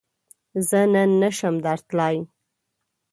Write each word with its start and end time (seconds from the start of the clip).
زۀ 0.67 0.81
نن 0.93 1.09
نشم 1.23 1.55
درتلای 1.65 2.17